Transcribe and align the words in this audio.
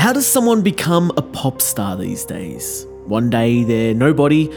How 0.00 0.14
does 0.14 0.26
someone 0.26 0.62
become 0.62 1.12
a 1.18 1.20
pop 1.22 1.60
star 1.60 1.94
these 1.94 2.24
days? 2.24 2.86
One 3.04 3.28
day 3.28 3.64
they're 3.64 3.92
nobody, 3.92 4.50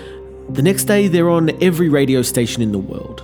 the 0.48 0.62
next 0.62 0.86
day 0.86 1.10
they're 1.10 1.30
on 1.30 1.62
every 1.62 1.90
radio 1.90 2.22
station 2.22 2.64
in 2.64 2.72
the 2.72 2.78
world. 2.78 3.22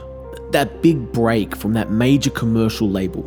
That 0.52 0.82
big 0.82 1.14
break 1.14 1.56
from 1.56 1.72
that 1.76 1.92
major 1.92 2.30
commercial 2.30 2.90
label. 2.90 3.24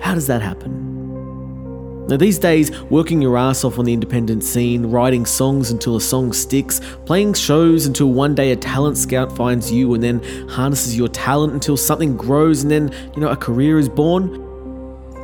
How 0.00 0.14
does 0.14 0.26
that 0.26 0.40
happen? 0.40 2.06
Now, 2.06 2.16
these 2.16 2.38
days, 2.38 2.80
working 2.84 3.20
your 3.20 3.36
ass 3.36 3.62
off 3.62 3.78
on 3.78 3.84
the 3.84 3.92
independent 3.92 4.42
scene, 4.42 4.86
writing 4.86 5.26
songs 5.26 5.70
until 5.70 5.96
a 5.96 6.00
song 6.00 6.32
sticks, 6.32 6.80
playing 7.04 7.34
shows 7.34 7.84
until 7.84 8.10
one 8.10 8.34
day 8.34 8.52
a 8.52 8.56
talent 8.56 8.96
scout 8.96 9.36
finds 9.36 9.70
you 9.70 9.92
and 9.92 10.02
then 10.02 10.48
harnesses 10.48 10.96
your 10.96 11.08
talent 11.08 11.52
until 11.52 11.76
something 11.76 12.16
grows 12.16 12.62
and 12.62 12.70
then, 12.70 12.90
you 13.14 13.20
know, 13.20 13.28
a 13.28 13.36
career 13.36 13.78
is 13.78 13.90
born, 13.90 14.32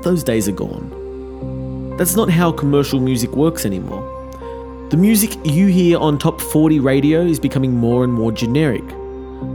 those 0.02 0.22
days 0.22 0.50
are 0.50 0.52
gone. 0.52 0.95
That's 1.96 2.14
not 2.14 2.28
how 2.28 2.52
commercial 2.52 3.00
music 3.00 3.30
works 3.30 3.64
anymore. 3.64 4.12
The 4.90 4.98
music 4.98 5.34
you 5.44 5.66
hear 5.66 5.98
on 5.98 6.18
top 6.18 6.40
40 6.40 6.78
radio 6.78 7.22
is 7.22 7.40
becoming 7.40 7.74
more 7.74 8.04
and 8.04 8.12
more 8.12 8.30
generic. 8.30 8.84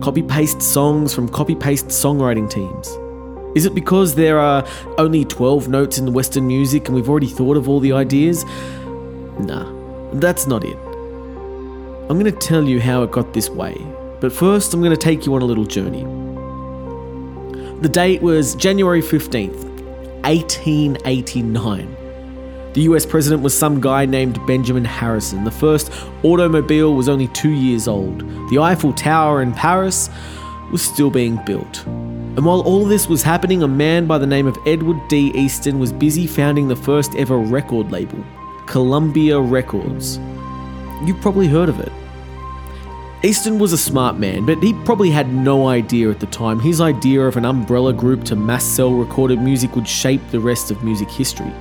Copy 0.02 0.23
paste 0.23 0.62
songs 0.62 1.13
from 1.13 1.30
copy 1.30 1.54
paste 1.54 1.88
songwriting 1.88 2.49
teams. 2.49 2.90
Is 3.55 3.66
it 3.66 3.76
because 3.76 4.16
there 4.16 4.40
are 4.40 4.68
only 4.98 5.23
12 5.23 5.68
notes 5.68 5.99
in 5.99 6.12
Western 6.13 6.48
music 6.48 6.88
and 6.88 6.96
we've 6.96 7.09
already 7.09 7.27
thought 7.27 7.58
of 7.58 7.70
all 7.70 7.80
the 7.80 7.94
ideas? 7.94 8.44
Nah, 9.40 9.71
that's 10.13 10.48
not 10.48 10.63
it. 10.63 10.77
I'm 12.10 12.20
going 12.20 12.26
to 12.26 12.32
tell 12.32 12.63
you 12.63 12.82
how 12.82 13.04
it 13.04 13.12
got 13.12 13.34
this 13.34 13.49
way, 13.49 13.77
but 14.20 14.34
first 14.34 14.73
I'm 14.73 14.82
going 14.82 14.91
to 14.91 14.98
take 14.98 15.27
you 15.27 15.35
on 15.35 15.44
a 15.44 15.46
little 15.46 15.66
journey. 15.66 16.04
The 17.82 17.90
date 17.90 18.21
was 18.23 18.55
January 18.55 19.02
15th, 19.02 19.63
1889. 20.23 22.01
The 22.73 22.84
US 22.84 23.05
president 23.05 23.43
was 23.43 23.57
some 23.57 23.81
guy 23.81 24.05
named 24.05 24.39
Benjamin 24.48 24.85
Harrison. 24.85 25.43
The 25.43 25.52
first 25.52 25.91
automobile 26.23 26.96
was 26.96 27.09
only 27.09 27.27
two 27.29 27.51
years 27.51 27.85
old. 27.85 28.21
The 28.49 28.59
Eiffel 28.59 28.93
Tower 28.93 29.41
in 29.41 29.51
Paris 29.51 30.09
was 30.71 30.81
still 30.81 31.09
being 31.09 31.37
built. 31.46 31.85
And 31.85 32.46
while 32.46 32.62
all 32.62 32.85
this 32.85 33.09
was 33.09 33.23
happening, 33.23 33.62
a 33.62 33.68
man 33.68 34.07
by 34.07 34.18
the 34.18 34.26
name 34.26 34.48
of 34.48 34.57
Edward 34.65 35.05
D. 35.09 35.34
Easton 35.35 35.79
was 35.79 35.91
busy 35.91 36.26
founding 36.26 36.70
the 36.70 36.76
first 36.77 37.13
ever 37.15 37.37
record 37.37 37.91
label, 37.91 38.23
Columbia 38.68 39.37
Records. 39.37 40.18
You've 41.03 41.20
probably 41.20 41.49
heard 41.49 41.68
of 41.68 41.81
it. 41.81 41.91
Easton 43.21 43.59
was 43.59 43.74
a 43.74 43.77
smart 43.77 44.18
man, 44.18 44.46
but 44.46 44.63
he 44.63 44.74
probably 44.85 45.09
had 45.09 45.34
no 45.34 45.68
idea 45.68 46.09
at 46.09 46.21
the 46.21 46.26
time 46.27 46.57
his 46.57 46.79
idea 46.79 47.21
of 47.21 47.35
an 47.35 47.43
umbrella 47.43 47.91
group 47.91 48.24
to 48.24 48.35
mass 48.37 48.63
sell 48.63 48.93
recorded 48.93 49.41
music 49.41 49.76
would 49.76 49.87
shape 49.87 50.21
the 50.31 50.40
rest 50.40 50.71
of 50.71 50.81
music 50.85 51.09
history. 51.09 51.51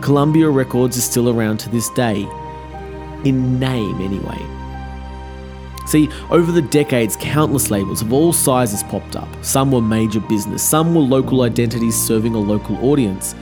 Columbia 0.00 0.48
Records 0.48 0.96
is 0.96 1.04
still 1.04 1.28
around 1.28 1.58
to 1.58 1.70
this 1.70 1.88
day, 1.90 2.22
in 3.24 3.58
name 3.58 4.00
anyway. 4.00 4.58
See, 5.86 6.08
over 6.30 6.52
the 6.52 6.62
decades, 6.62 7.16
countless 7.16 7.70
labels 7.70 8.02
of 8.02 8.12
all 8.12 8.32
sizes 8.32 8.82
popped 8.82 9.16
up. 9.16 9.28
Some 9.42 9.72
were 9.72 9.80
major 9.80 10.20
business, 10.20 10.62
some 10.62 10.94
were 10.94 11.00
local 11.00 11.42
identities 11.42 11.96
serving 11.96 12.34
a 12.34 12.38
local 12.38 12.76
audience. 12.84 13.34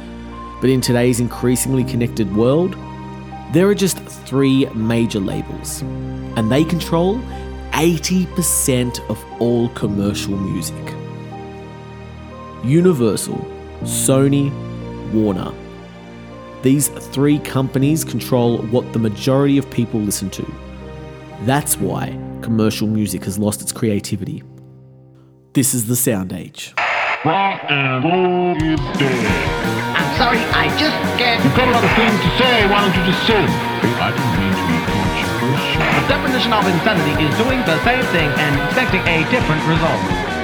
But 0.60 0.70
in 0.70 0.80
today's 0.80 1.20
increasingly 1.20 1.84
connected 1.84 2.34
world, 2.34 2.76
there 3.52 3.68
are 3.68 3.74
just 3.74 3.98
three 3.98 4.66
major 4.70 5.20
labels, 5.20 5.82
and 5.82 6.50
they 6.50 6.64
control 6.64 7.18
80% 7.72 9.00
of 9.10 9.22
all 9.40 9.68
commercial 9.70 10.36
music 10.36 10.94
Universal, 12.64 13.38
Sony, 13.82 14.50
Warner. 15.12 15.52
These 16.66 16.88
three 17.14 17.38
companies 17.38 18.02
control 18.02 18.58
what 18.74 18.92
the 18.92 18.98
majority 18.98 19.56
of 19.56 19.70
people 19.70 20.00
listen 20.00 20.30
to. 20.30 20.44
That's 21.42 21.78
why 21.78 22.18
commercial 22.42 22.88
music 22.88 23.22
has 23.22 23.38
lost 23.38 23.62
its 23.62 23.70
creativity. 23.70 24.42
This 25.52 25.74
is 25.74 25.86
the 25.86 25.94
sound 25.94 26.32
age. 26.32 26.74
Rock 27.24 27.62
and 27.70 28.02
roll 28.02 28.56
is 28.56 28.80
dead. 28.98 29.14
I'm 29.94 30.10
sorry, 30.18 30.42
I 30.58 30.66
just 30.74 30.98
can't. 31.22 31.38
You've 31.44 31.54
got 31.54 31.68
a 31.68 31.70
lot 31.70 31.84
of 31.84 31.92
things 31.94 32.18
to 32.18 32.30
say. 32.34 32.66
Why 32.66 32.82
don't 32.82 32.98
you 32.98 33.12
just 33.12 33.22
say 33.28 33.38
them? 33.38 33.54
I 34.02 34.10
didn't 34.10 34.34
mean 34.34 34.50
to 34.50 34.64
be 34.66 34.78
controversial. 34.90 35.86
The 35.86 36.08
definition 36.10 36.50
of 36.50 36.66
insanity 36.66 37.14
is 37.22 37.30
doing 37.38 37.62
the 37.62 37.78
same 37.86 38.02
thing 38.10 38.28
and 38.42 38.58
expecting 38.66 39.06
a 39.06 39.22
different 39.30 39.62
result. 39.70 40.35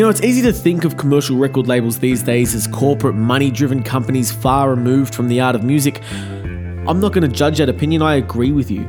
You 0.00 0.06
know, 0.06 0.10
it's 0.10 0.22
easy 0.22 0.40
to 0.40 0.52
think 0.54 0.86
of 0.86 0.96
commercial 0.96 1.36
record 1.36 1.66
labels 1.66 1.98
these 1.98 2.22
days 2.22 2.54
as 2.54 2.66
corporate 2.66 3.16
money 3.16 3.50
driven 3.50 3.82
companies 3.82 4.32
far 4.32 4.70
removed 4.70 5.14
from 5.14 5.28
the 5.28 5.42
art 5.42 5.54
of 5.54 5.62
music. 5.62 6.00
I'm 6.10 7.00
not 7.00 7.12
going 7.12 7.20
to 7.20 7.28
judge 7.28 7.58
that 7.58 7.68
opinion, 7.68 8.00
I 8.00 8.14
agree 8.14 8.50
with 8.50 8.70
you. 8.70 8.84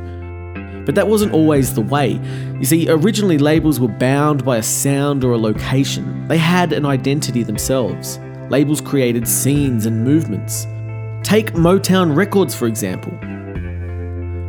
But 0.85 0.95
that 0.95 1.09
wasn't 1.09 1.33
always 1.33 1.75
the 1.75 1.81
way. 1.81 2.11
You 2.57 2.63
see, 2.63 2.89
originally 2.89 3.37
labels 3.37 3.77
were 3.77 3.89
bound 3.89 4.45
by 4.45 4.55
a 4.55 4.63
sound 4.63 5.25
or 5.25 5.33
a 5.33 5.37
location, 5.37 6.29
they 6.29 6.37
had 6.37 6.71
an 6.71 6.85
identity 6.85 7.43
themselves. 7.43 8.17
Labels 8.49 8.79
created 8.79 9.27
scenes 9.27 9.85
and 9.85 10.05
movements. 10.05 10.63
Take 11.23 11.51
Motown 11.51 12.15
Records, 12.15 12.55
for 12.55 12.67
example. 12.67 13.11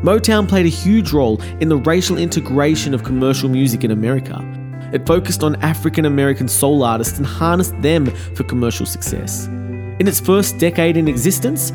Motown 0.05 0.49
played 0.49 0.67
a 0.67 0.69
huge 0.69 1.13
role 1.13 1.43
in 1.59 1.69
the 1.69 1.79
racial 1.79 2.19
integration 2.19 2.95
of 2.95 3.03
commercial 3.03 3.49
music 3.49 3.83
in 3.83 3.91
America. 3.91 4.62
It 4.93 5.07
focused 5.07 5.43
on 5.43 5.57
African 5.63 6.05
American 6.05 6.49
soul 6.49 6.83
artists 6.83 7.19
and 7.19 7.27
harnessed 7.27 7.81
them 7.81 8.07
for 8.35 8.45
commercial 8.45 8.87
success. 8.87 9.47
In 9.47 10.09
its 10.09 10.21
first 10.21 10.59
decade 10.59 10.97
in 10.97 11.09
existence, 11.09 11.71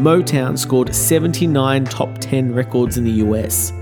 Motown 0.00 0.58
scored 0.58 0.94
79 0.94 1.84
top 1.84 2.16
10 2.18 2.54
records 2.54 2.96
in 2.96 3.04
the 3.04 3.24
US. 3.26 3.72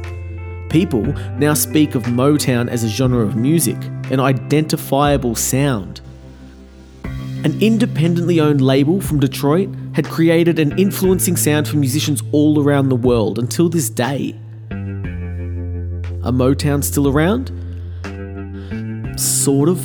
People 0.71 1.03
now 1.39 1.55
speak 1.55 1.95
of 1.95 2.05
Motown 2.05 2.69
as 2.69 2.85
a 2.85 2.89
genre 2.89 3.21
of 3.21 3.37
music, 3.37 3.77
an 4.11 4.21
identifiable 4.21 5.35
sound. 5.35 6.01
An 7.45 7.61
independently 7.61 8.39
owned 8.39 8.61
label 8.61 9.01
from 9.01 9.19
Detroit 9.19 9.69
had 9.95 10.07
created 10.07 10.59
an 10.59 10.79
influencing 10.79 11.37
sound 11.37 11.67
for 11.67 11.77
musicians 11.77 12.23
all 12.33 12.63
around 12.63 12.89
the 12.89 12.97
world 12.97 13.39
until 13.39 13.69
this 13.69 13.89
day. 13.89 14.39
Are 16.23 16.33
Motown 16.33 16.85
still 16.85 17.09
around? 17.09 17.51
Sort 19.21 19.69
of. 19.69 19.79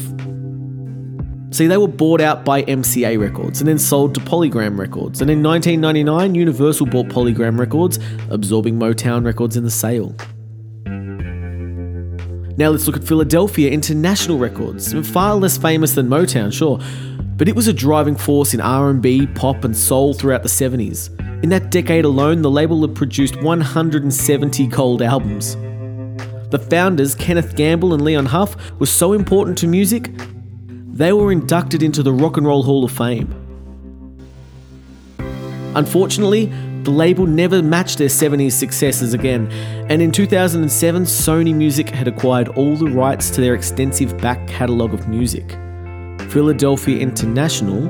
See, 1.52 1.68
they 1.68 1.78
were 1.78 1.88
bought 1.88 2.22
out 2.22 2.46
by 2.46 2.64
MCA 2.64 3.20
Records 3.20 3.60
and 3.60 3.68
then 3.68 3.78
sold 3.78 4.14
to 4.16 4.22
Polygram 4.22 4.80
Records. 4.80 5.22
And 5.22 5.30
in 5.30 5.44
1999, 5.44 6.36
Universal 6.36 6.86
bought 6.88 7.08
Polygram 7.08 7.60
Records, 7.60 8.00
absorbing 8.30 8.80
Motown 8.80 9.26
Records 9.26 9.58
in 9.58 9.64
the 9.64 9.72
sale. 9.72 10.16
Now 12.58 12.70
let's 12.70 12.88
look 12.88 12.96
at 12.96 13.04
Philadelphia 13.04 13.70
International 13.70 14.38
Records, 14.38 14.94
far 15.12 15.36
less 15.36 15.58
famous 15.58 15.94
than 15.94 16.08
Motown, 16.08 16.54
sure, 16.54 16.80
but 17.36 17.50
it 17.50 17.56
was 17.56 17.68
a 17.68 17.74
driving 17.74 18.16
force 18.16 18.54
in 18.54 18.62
R&B, 18.62 19.28
pop 19.28 19.66
and 19.66 19.76
soul 19.76 20.14
throughout 20.14 20.44
the 20.44 20.50
70s. 20.50 21.10
In 21.44 21.50
that 21.50 21.72
decade 21.72 22.06
alone, 22.06 22.42
the 22.42 22.50
label 22.50 22.88
had 22.88 22.96
produced 22.96 23.42
170 23.42 24.68
gold 24.68 25.02
albums. 25.02 25.58
The 26.50 26.60
founders, 26.60 27.16
Kenneth 27.16 27.56
Gamble 27.56 27.94
and 27.94 28.04
Leon 28.04 28.28
Huff, 28.28 28.56
were 28.80 28.86
so 28.86 29.14
important 29.14 29.58
to 29.60 29.68
music, 29.68 30.12
they 30.68 31.12
were 31.12 31.32
inducted 31.32 31.84
into 31.84 32.04
the 32.04 32.14
Rock 32.14 32.38
and 32.38 32.46
Roll 32.46 32.64
Hall 32.64 32.84
of 32.86 32.92
Fame. 32.92 33.34
Unfortunately, 35.76 36.46
the 36.84 36.92
label 36.92 37.26
never 37.26 37.62
matched 37.62 37.98
their 37.98 38.08
70s 38.08 38.54
successes 38.54 39.14
again, 39.14 39.48
and 39.90 40.02
in 40.02 40.12
2007, 40.12 41.04
Sony 41.04 41.54
Music 41.54 41.90
had 41.90 42.08
acquired 42.08 42.48
all 42.50 42.76
the 42.76 42.86
rights 42.86 43.30
to 43.32 43.42
their 43.42 43.56
extensive 43.56 44.18
back 44.20 44.48
catalogue 44.48 44.94
of 44.94 45.08
music. 45.08 45.50
Philadelphia 46.30 47.00
International 47.00 47.90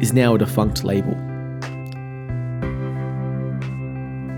is 0.00 0.12
now 0.12 0.34
a 0.34 0.38
defunct 0.38 0.84
label. 0.84 1.27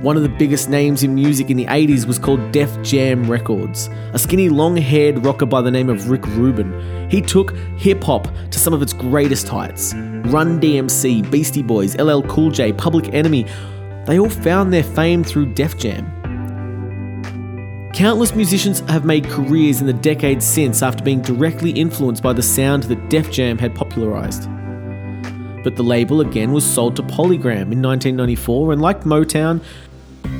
One 0.00 0.16
of 0.16 0.22
the 0.22 0.30
biggest 0.30 0.70
names 0.70 1.02
in 1.02 1.14
music 1.14 1.50
in 1.50 1.58
the 1.58 1.66
80s 1.66 2.06
was 2.06 2.18
called 2.18 2.52
Def 2.52 2.70
Jam 2.80 3.30
Records, 3.30 3.90
a 4.14 4.18
skinny, 4.18 4.48
long 4.48 4.74
haired 4.74 5.26
rocker 5.26 5.44
by 5.44 5.60
the 5.60 5.70
name 5.70 5.90
of 5.90 6.08
Rick 6.08 6.26
Rubin. 6.28 7.10
He 7.10 7.20
took 7.20 7.54
hip 7.76 8.02
hop 8.02 8.26
to 8.50 8.58
some 8.58 8.72
of 8.72 8.80
its 8.80 8.94
greatest 8.94 9.46
heights. 9.46 9.92
Run 9.92 10.58
DMC, 10.58 11.30
Beastie 11.30 11.62
Boys, 11.62 11.96
LL 11.98 12.22
Cool 12.22 12.50
J, 12.50 12.72
Public 12.72 13.12
Enemy, 13.12 13.44
they 14.06 14.18
all 14.18 14.30
found 14.30 14.72
their 14.72 14.84
fame 14.84 15.22
through 15.22 15.52
Def 15.52 15.76
Jam. 15.76 16.10
Countless 17.92 18.34
musicians 18.34 18.80
have 18.88 19.04
made 19.04 19.28
careers 19.28 19.82
in 19.82 19.86
the 19.86 19.92
decades 19.92 20.46
since 20.46 20.82
after 20.82 21.04
being 21.04 21.20
directly 21.20 21.72
influenced 21.72 22.22
by 22.22 22.32
the 22.32 22.42
sound 22.42 22.84
that 22.84 23.10
Def 23.10 23.30
Jam 23.30 23.58
had 23.58 23.74
popularised. 23.74 24.48
But 25.62 25.76
the 25.76 25.82
label 25.82 26.22
again 26.22 26.52
was 26.52 26.64
sold 26.64 26.96
to 26.96 27.02
Polygram 27.02 27.70
in 27.70 27.82
1994, 27.82 28.72
and 28.72 28.80
like 28.80 29.02
Motown, 29.02 29.62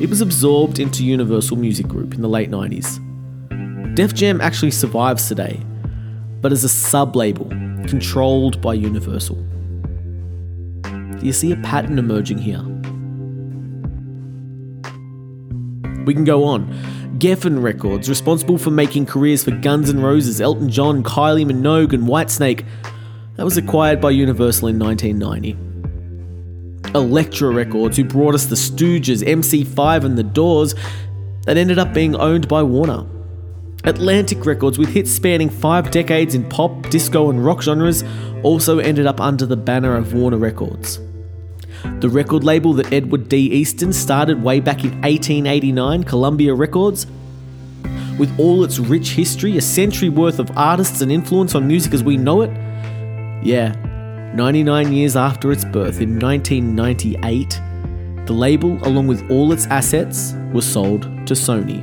it 0.00 0.09
was 0.09 0.21
absorbed 0.21 0.79
into 0.79 1.05
Universal 1.05 1.56
Music 1.56 1.87
Group 1.87 2.15
in 2.15 2.23
the 2.23 2.29
late 2.29 2.50
90s. 2.50 3.05
Def 3.94 4.15
Jam 4.15 4.41
actually 4.41 4.71
survives 4.71 5.29
today, 5.29 5.61
but 6.41 6.53
as 6.53 6.65
a 6.65 6.69
sub 6.69 7.17
label, 7.17 7.47
controlled 7.87 8.61
by 8.61 8.75
Universal. 8.75 9.37
Do 10.85 11.27
you 11.27 11.32
see 11.32 11.53
a 11.53 11.56
pattern 11.56 11.99
emerging 11.99 12.38
here? 12.38 12.62
We 16.05 16.15
can 16.15 16.25
go 16.25 16.44
on. 16.44 16.67
Geffen 17.19 17.62
Records, 17.62 18.09
responsible 18.09 18.56
for 18.56 18.71
making 18.71 19.05
careers 19.05 19.44
for 19.44 19.50
Guns 19.50 19.91
N' 19.91 20.00
Roses, 20.00 20.41
Elton 20.41 20.71
John, 20.71 21.03
Kylie 21.03 21.44
Minogue, 21.44 21.93
and 21.93 22.05
Whitesnake, 22.05 22.65
that 23.37 23.44
was 23.44 23.59
acquired 23.59 24.00
by 24.00 24.11
Universal 24.11 24.69
in 24.69 24.79
1990. 24.79 25.69
Elektra 26.94 27.50
Records, 27.50 27.96
who 27.96 28.04
brought 28.04 28.34
us 28.34 28.46
the 28.46 28.56
Stooges, 28.56 29.22
MC5, 29.22 30.04
and 30.04 30.19
the 30.19 30.22
Doors, 30.22 30.75
that 31.44 31.56
ended 31.56 31.78
up 31.78 31.94
being 31.94 32.14
owned 32.16 32.48
by 32.48 32.62
Warner. 32.62 33.06
Atlantic 33.84 34.44
Records, 34.44 34.78
with 34.78 34.90
hits 34.90 35.10
spanning 35.10 35.48
five 35.48 35.90
decades 35.90 36.34
in 36.34 36.48
pop, 36.48 36.88
disco, 36.90 37.31
and 37.31 37.44
rock 37.44 37.62
genres, 37.62 38.04
also 38.42 38.78
ended 38.78 39.06
up 39.06 39.20
under 39.20 39.46
the 39.46 39.56
banner 39.56 39.96
of 39.96 40.12
Warner 40.12 40.37
Records. 40.37 41.00
The 42.00 42.08
record 42.10 42.44
label 42.44 42.75
that 42.75 42.93
Edward 42.93 43.28
D. 43.28 43.50
Easton 43.52 43.93
started 43.93 44.43
way 44.43 44.60
back 44.60 44.84
in 44.84 44.90
1889, 45.00 46.04
Columbia 46.04 46.54
Records, 46.54 47.06
with 48.19 48.38
all 48.38 48.64
its 48.64 48.78
rich 48.78 49.12
history, 49.12 49.56
a 49.56 49.62
century 49.62 50.10
worth 50.10 50.38
of 50.38 50.50
artists 50.56 51.00
and 51.00 51.10
influence 51.10 51.54
on 51.54 51.66
music 51.66 51.94
as 51.94 52.04
we 52.04 52.19
know 52.19 52.43
it, 52.43 52.50
yeah, 53.43 53.75
99 54.35 54.93
years 54.93 55.17
after 55.17 55.50
its 55.50 55.65
birth 55.65 56.00
in 56.00 56.17
1998, 56.17 57.61
the 58.27 58.32
label, 58.32 58.79
along 58.87 59.09
with 59.09 59.29
all 59.29 59.50
its 59.50 59.67
assets, 59.67 60.35
was 60.53 60.65
sold 60.65 61.03
to 61.27 61.35
Sony. 61.35 61.82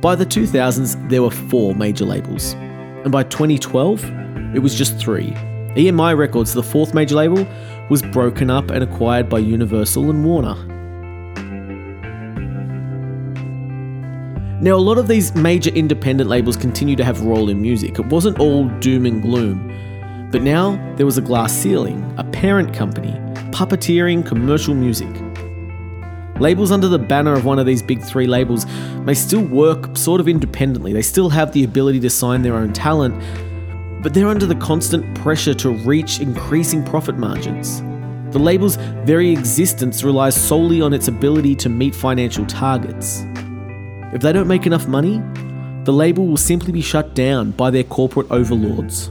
By 0.00 0.16
the 0.16 0.26
2000s, 0.26 1.08
there 1.08 1.22
were 1.22 1.30
four 1.30 1.76
major 1.76 2.04
labels, 2.04 2.54
and 2.54 3.12
by 3.12 3.22
2012, 3.22 4.04
it 4.56 4.58
was 4.58 4.74
just 4.74 4.98
three. 4.98 5.30
EMI 5.76 6.16
Records, 6.16 6.52
the 6.52 6.64
fourth 6.64 6.94
major 6.94 7.14
label, 7.14 7.46
was 7.88 8.02
broken 8.02 8.50
up 8.50 8.70
and 8.70 8.82
acquired 8.82 9.28
by 9.28 9.38
Universal 9.38 10.10
and 10.10 10.24
Warner. 10.24 10.56
Now, 14.60 14.76
a 14.76 14.82
lot 14.82 14.98
of 14.98 15.06
these 15.08 15.34
major 15.34 15.70
independent 15.70 16.28
labels 16.28 16.56
continue 16.56 16.96
to 16.96 17.04
have 17.04 17.22
a 17.22 17.24
role 17.24 17.48
in 17.48 17.60
music. 17.60 17.98
It 17.98 18.06
wasn't 18.06 18.40
all 18.40 18.68
doom 18.80 19.06
and 19.06 19.22
gloom. 19.22 19.71
But 20.32 20.42
now 20.42 20.94
there 20.96 21.04
was 21.04 21.18
a 21.18 21.20
glass 21.20 21.52
ceiling, 21.52 22.02
a 22.16 22.24
parent 22.24 22.72
company, 22.72 23.12
puppeteering 23.52 24.26
commercial 24.26 24.74
music. 24.74 25.14
Labels 26.40 26.72
under 26.72 26.88
the 26.88 26.98
banner 26.98 27.34
of 27.34 27.44
one 27.44 27.58
of 27.58 27.66
these 27.66 27.82
big 27.82 28.02
three 28.02 28.26
labels 28.26 28.64
may 29.04 29.12
still 29.12 29.42
work 29.42 29.94
sort 29.94 30.22
of 30.22 30.28
independently. 30.28 30.94
They 30.94 31.02
still 31.02 31.28
have 31.28 31.52
the 31.52 31.64
ability 31.64 32.00
to 32.00 32.08
sign 32.08 32.40
their 32.40 32.54
own 32.54 32.72
talent, 32.72 33.14
but 34.02 34.14
they're 34.14 34.26
under 34.26 34.46
the 34.46 34.54
constant 34.54 35.14
pressure 35.18 35.52
to 35.52 35.68
reach 35.68 36.18
increasing 36.20 36.82
profit 36.82 37.18
margins. 37.18 37.82
The 38.32 38.38
label's 38.38 38.76
very 39.04 39.32
existence 39.32 40.02
relies 40.02 40.34
solely 40.34 40.80
on 40.80 40.94
its 40.94 41.08
ability 41.08 41.56
to 41.56 41.68
meet 41.68 41.94
financial 41.94 42.46
targets. 42.46 43.22
If 44.14 44.22
they 44.22 44.32
don't 44.32 44.48
make 44.48 44.64
enough 44.64 44.88
money, 44.88 45.22
the 45.84 45.92
label 45.92 46.26
will 46.26 46.38
simply 46.38 46.72
be 46.72 46.80
shut 46.80 47.14
down 47.14 47.50
by 47.50 47.70
their 47.70 47.84
corporate 47.84 48.30
overlords. 48.30 49.10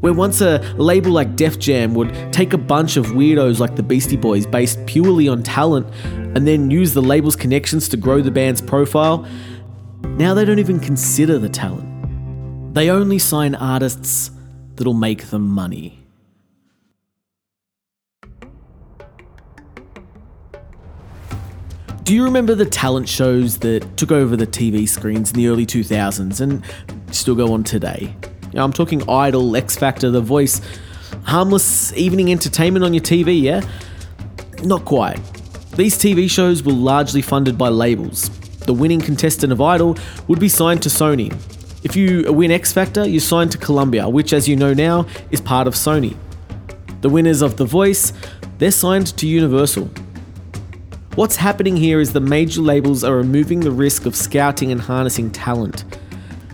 Where 0.00 0.14
once 0.14 0.40
a 0.40 0.58
label 0.78 1.12
like 1.12 1.36
Def 1.36 1.58
Jam 1.58 1.94
would 1.94 2.32
take 2.32 2.54
a 2.54 2.58
bunch 2.58 2.96
of 2.96 3.06
weirdos 3.08 3.58
like 3.58 3.76
the 3.76 3.82
Beastie 3.82 4.16
Boys 4.16 4.46
based 4.46 4.84
purely 4.86 5.28
on 5.28 5.42
talent 5.42 5.86
and 6.04 6.46
then 6.46 6.70
use 6.70 6.94
the 6.94 7.02
label's 7.02 7.36
connections 7.36 7.88
to 7.90 7.98
grow 7.98 8.22
the 8.22 8.30
band's 8.30 8.62
profile, 8.62 9.26
now 10.02 10.32
they 10.32 10.44
don't 10.44 10.58
even 10.58 10.80
consider 10.80 11.38
the 11.38 11.50
talent. 11.50 12.74
They 12.74 12.88
only 12.88 13.18
sign 13.18 13.54
artists 13.54 14.30
that'll 14.76 14.94
make 14.94 15.24
them 15.24 15.46
money. 15.46 15.98
Do 22.04 22.14
you 22.14 22.24
remember 22.24 22.54
the 22.54 22.64
talent 22.64 23.08
shows 23.08 23.58
that 23.58 23.96
took 23.96 24.10
over 24.10 24.34
the 24.34 24.46
TV 24.46 24.88
screens 24.88 25.30
in 25.30 25.36
the 25.36 25.48
early 25.48 25.66
2000s 25.66 26.40
and 26.40 26.64
still 27.14 27.34
go 27.34 27.52
on 27.52 27.62
today? 27.62 28.16
You 28.50 28.56
know, 28.56 28.64
I'm 28.64 28.72
talking 28.72 29.08
Idol, 29.08 29.54
X 29.56 29.76
Factor, 29.76 30.10
The 30.10 30.20
Voice, 30.20 30.60
harmless 31.22 31.92
evening 31.92 32.32
entertainment 32.32 32.84
on 32.84 32.92
your 32.92 33.02
TV, 33.02 33.40
yeah? 33.40 33.60
Not 34.64 34.84
quite. 34.84 35.20
These 35.76 35.96
TV 35.98 36.28
shows 36.28 36.64
were 36.64 36.72
largely 36.72 37.22
funded 37.22 37.56
by 37.56 37.68
labels. 37.68 38.28
The 38.66 38.74
winning 38.74 39.00
contestant 39.00 39.52
of 39.52 39.60
Idol 39.60 39.96
would 40.26 40.40
be 40.40 40.48
signed 40.48 40.82
to 40.82 40.88
Sony. 40.88 41.32
If 41.84 41.94
you 41.94 42.30
win 42.32 42.50
X 42.50 42.72
Factor, 42.72 43.08
you're 43.08 43.20
signed 43.20 43.52
to 43.52 43.58
Columbia, 43.58 44.08
which, 44.08 44.32
as 44.32 44.48
you 44.48 44.56
know 44.56 44.74
now, 44.74 45.06
is 45.30 45.40
part 45.40 45.66
of 45.68 45.74
Sony. 45.74 46.16
The 47.02 47.08
winners 47.08 47.42
of 47.42 47.56
The 47.56 47.64
Voice, 47.64 48.12
they're 48.58 48.72
signed 48.72 49.16
to 49.16 49.28
Universal. 49.28 49.88
What's 51.14 51.36
happening 51.36 51.76
here 51.76 52.00
is 52.00 52.12
the 52.12 52.20
major 52.20 52.60
labels 52.60 53.04
are 53.04 53.16
removing 53.16 53.60
the 53.60 53.70
risk 53.70 54.06
of 54.06 54.16
scouting 54.16 54.72
and 54.72 54.80
harnessing 54.80 55.30
talent. 55.30 55.84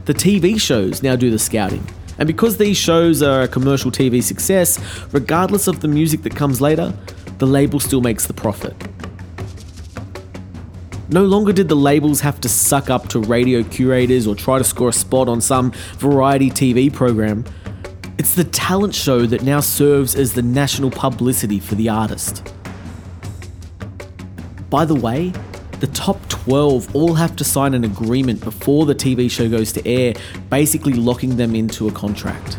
The 0.06 0.14
TV 0.14 0.61
shows 0.61 1.03
now 1.03 1.17
do 1.17 1.31
the 1.32 1.38
scouting. 1.38 1.85
And 2.19 2.29
because 2.29 2.56
these 2.58 2.76
shows 2.76 3.23
are 3.23 3.43
a 3.43 3.49
commercial 3.49 3.91
TV 3.91 4.23
success, 4.23 4.79
regardless 5.12 5.67
of 5.67 5.81
the 5.81 5.88
music 5.88 6.23
that 6.23 6.37
comes 6.37 6.61
later, 6.61 6.94
the 7.38 7.47
label 7.47 7.81
still 7.81 8.00
makes 8.00 8.26
the 8.26 8.32
profit. 8.32 8.75
No 11.08 11.25
longer 11.25 11.53
did 11.53 11.69
the 11.69 11.75
labels 11.75 12.20
have 12.20 12.41
to 12.43 12.49
suck 12.49 12.88
up 12.88 13.08
to 13.08 13.19
radio 13.19 13.64
curators 13.64 14.29
or 14.29 14.37
try 14.37 14.58
to 14.58 14.64
score 14.64 14.91
a 14.91 14.93
spot 14.93 15.29
on 15.29 15.41
some 15.41 15.73
variety 15.99 16.50
TV 16.50 16.93
program. 16.93 17.44
It's 18.17 18.37
the 18.37 18.44
talent 18.44 18.94
show 18.94 19.26
that 19.26 19.43
now 19.43 19.59
serves 19.59 20.14
as 20.14 20.35
the 20.35 20.43
national 20.43 20.93
publicity 20.93 21.59
for 21.59 21.75
the 21.75 21.88
artist. 21.88 22.52
By 24.70 24.85
the 24.85 24.94
way, 24.94 25.32
the 25.81 25.87
top 25.88 26.28
12 26.28 26.94
all 26.94 27.14
have 27.14 27.37
to 27.37 27.44
sign 27.44 27.75
an 27.75 27.84
agreement 27.84 28.43
before 28.43 28.87
the 28.87 28.94
TV 28.94 29.31
show 29.31 29.49
goes 29.49 29.73
to 29.73 29.87
air, 29.87 30.14
basically 30.50 30.94
locking 30.94 31.37
them 31.37 31.55
into 31.55 31.88
a 31.88 31.93
contract. 31.93 32.58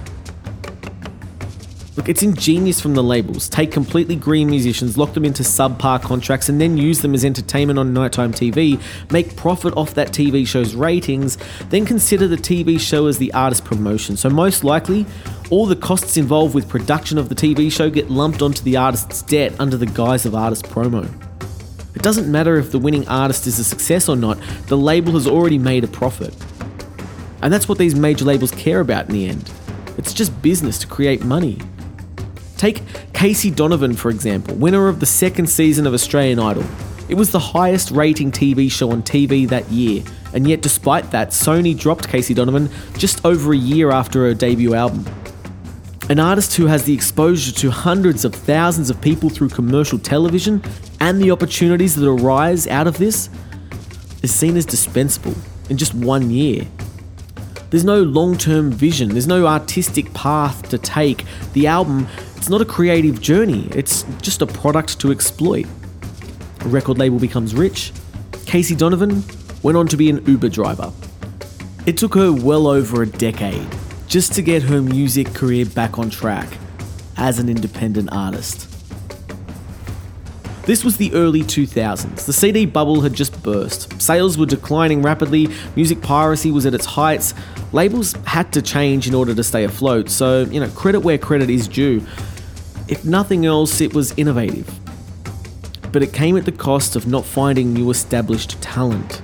Look, 1.97 2.09
it's 2.09 2.21
ingenious 2.21 2.79
from 2.79 2.93
the 2.93 3.01
labels. 3.01 3.49
Take 3.49 3.71
completely 3.71 4.15
green 4.15 4.51
musicians, 4.51 4.99
lock 4.99 5.15
them 5.15 5.25
into 5.25 5.41
subpar 5.41 5.99
contracts, 5.99 6.47
and 6.47 6.61
then 6.61 6.77
use 6.77 7.01
them 7.01 7.15
as 7.15 7.25
entertainment 7.25 7.79
on 7.79 7.91
nighttime 7.91 8.31
TV, 8.31 8.79
make 9.11 9.35
profit 9.35 9.75
off 9.75 9.95
that 9.95 10.09
TV 10.09 10.45
show's 10.45 10.75
ratings, 10.75 11.39
then 11.69 11.87
consider 11.87 12.27
the 12.27 12.37
TV 12.37 12.79
show 12.79 13.07
as 13.07 13.17
the 13.17 13.33
artist 13.33 13.65
promotion. 13.65 14.15
So, 14.15 14.29
most 14.29 14.63
likely, 14.63 15.07
all 15.49 15.65
the 15.65 15.75
costs 15.75 16.17
involved 16.17 16.53
with 16.53 16.69
production 16.69 17.17
of 17.17 17.29
the 17.29 17.35
TV 17.35 17.71
show 17.71 17.89
get 17.89 18.11
lumped 18.11 18.43
onto 18.43 18.61
the 18.61 18.77
artist's 18.77 19.23
debt 19.23 19.55
under 19.59 19.75
the 19.75 19.87
guise 19.87 20.27
of 20.27 20.35
artist 20.35 20.65
promo. 20.65 21.26
It 21.97 22.03
doesn't 22.03 22.31
matter 22.31 22.57
if 22.57 22.71
the 22.71 22.77
winning 22.77 23.07
artist 23.07 23.47
is 23.47 23.57
a 23.57 23.63
success 23.63 24.07
or 24.07 24.15
not, 24.15 24.37
the 24.67 24.77
label 24.77 25.13
has 25.13 25.25
already 25.25 25.57
made 25.57 25.83
a 25.83 25.87
profit. 25.87 26.31
And 27.41 27.51
that's 27.51 27.67
what 27.67 27.79
these 27.79 27.95
major 27.95 28.23
labels 28.23 28.51
care 28.51 28.81
about 28.81 29.07
in 29.07 29.13
the 29.13 29.27
end. 29.27 29.51
It's 29.97 30.13
just 30.13 30.39
business 30.43 30.77
to 30.77 30.87
create 30.87 31.25
money. 31.25 31.57
Take 32.55 32.83
Casey 33.13 33.49
Donovan, 33.49 33.95
for 33.95 34.11
example, 34.11 34.53
winner 34.53 34.89
of 34.89 34.99
the 34.99 35.07
second 35.07 35.47
season 35.47 35.87
of 35.87 35.95
Australian 35.95 36.37
Idol. 36.37 36.65
It 37.09 37.15
was 37.15 37.31
the 37.31 37.39
highest 37.39 37.89
rating 37.89 38.31
TV 38.31 38.71
show 38.71 38.91
on 38.91 39.01
TV 39.01 39.49
that 39.49 39.67
year, 39.71 40.03
and 40.35 40.47
yet 40.47 40.61
despite 40.61 41.09
that, 41.09 41.29
Sony 41.29 41.75
dropped 41.75 42.07
Casey 42.07 42.35
Donovan 42.35 42.69
just 42.99 43.25
over 43.25 43.53
a 43.53 43.57
year 43.57 43.89
after 43.89 44.19
her 44.25 44.35
debut 44.35 44.75
album. 44.75 45.03
An 46.09 46.21
artist 46.21 46.55
who 46.55 46.67
has 46.67 46.85
the 46.85 46.93
exposure 46.93 47.51
to 47.51 47.69
hundreds 47.69 48.23
of 48.23 48.33
thousands 48.33 48.89
of 48.89 49.01
people 49.01 49.29
through 49.29 49.49
commercial 49.49 49.99
television 49.99 50.63
and 51.01 51.21
the 51.21 51.31
opportunities 51.31 51.95
that 51.95 52.07
arise 52.07 52.65
out 52.65 52.87
of 52.87 52.97
this 52.97 53.29
is 54.23 54.33
seen 54.33 54.55
as 54.55 54.65
dispensable 54.65 55.35
in 55.69 55.75
just 55.75 55.93
one 55.93 56.31
year. 56.31 56.65
There's 57.71 57.83
no 57.83 58.03
long 58.03 58.37
term 58.37 58.71
vision, 58.71 59.09
there's 59.09 59.27
no 59.27 59.47
artistic 59.47 60.13
path 60.13 60.69
to 60.69 60.77
take. 60.77 61.25
The 61.51 61.67
album, 61.67 62.07
it's 62.37 62.47
not 62.47 62.61
a 62.61 62.65
creative 62.65 63.19
journey, 63.19 63.67
it's 63.71 64.03
just 64.21 64.41
a 64.41 64.47
product 64.47 65.01
to 65.01 65.11
exploit. 65.11 65.65
A 66.61 66.69
record 66.69 66.97
label 66.97 67.19
becomes 67.19 67.53
rich. 67.53 67.91
Casey 68.45 68.77
Donovan 68.77 69.25
went 69.61 69.77
on 69.77 69.89
to 69.89 69.97
be 69.97 70.09
an 70.09 70.25
Uber 70.25 70.47
driver. 70.47 70.93
It 71.85 71.97
took 71.97 72.15
her 72.15 72.31
well 72.31 72.65
over 72.65 73.01
a 73.01 73.05
decade 73.05 73.76
just 74.07 74.33
to 74.33 74.41
get 74.41 74.63
her 74.63 74.81
music 74.81 75.33
career 75.33 75.65
back 75.65 75.99
on 75.99 76.09
track 76.09 76.57
as 77.17 77.39
an 77.39 77.49
independent 77.49 78.09
artist. 78.11 78.73
This 80.65 80.83
was 80.83 80.97
the 80.97 81.13
early 81.13 81.43
2000s. 81.43 82.25
The 82.25 82.33
CD 82.33 82.65
bubble 82.65 83.01
had 83.01 83.13
just 83.13 83.41
burst. 83.41 84.01
Sales 84.01 84.37
were 84.37 84.45
declining 84.45 85.01
rapidly, 85.01 85.47
music 85.75 86.01
piracy 86.01 86.51
was 86.51 86.65
at 86.65 86.73
its 86.73 86.85
heights. 86.85 87.33
Labels 87.71 88.13
had 88.25 88.51
to 88.53 88.61
change 88.61 89.07
in 89.07 89.13
order 89.13 89.33
to 89.33 89.43
stay 89.43 89.63
afloat, 89.63 90.09
so, 90.09 90.41
you 90.43 90.59
know, 90.59 90.69
credit 90.69 91.01
where 91.01 91.17
credit 91.17 91.49
is 91.49 91.67
due. 91.67 92.05
If 92.87 93.05
nothing 93.05 93.45
else, 93.45 93.81
it 93.81 93.93
was 93.93 94.13
innovative. 94.17 94.69
But 95.91 96.03
it 96.03 96.11
came 96.13 96.37
at 96.37 96.45
the 96.45 96.51
cost 96.51 96.95
of 96.95 97.07
not 97.07 97.25
finding 97.25 97.73
new 97.73 97.89
established 97.89 98.61
talent. 98.61 99.21